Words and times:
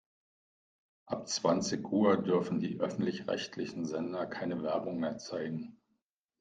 Ab 1.05 1.27
zwanzig 1.27 1.87
Uhr 1.91 2.17
dürfen 2.17 2.59
die 2.59 2.79
öffentlich-rechtlichen 2.79 3.85
Sender 3.85 4.25
keine 4.25 4.63
Werbung 4.63 4.97
mehr 4.99 5.19
zeigen. 5.19 5.79